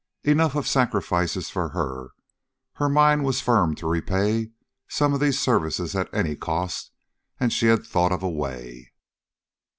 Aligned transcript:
Enough 0.23 0.55
of 0.55 0.67
sacrifices 0.67 1.51
for 1.51 1.69
her; 1.69 2.09
her 2.77 2.89
mind 2.89 3.23
was 3.23 3.39
firm 3.39 3.75
to 3.75 3.85
repay 3.87 4.49
some 4.87 5.13
of 5.13 5.19
these 5.19 5.37
services 5.39 5.95
at 5.95 6.11
any 6.11 6.35
cost, 6.35 6.89
and 7.39 7.53
she 7.53 7.67
had 7.67 7.85
thought 7.85 8.11
of 8.11 8.23
a 8.23 8.27
way. 8.29 8.93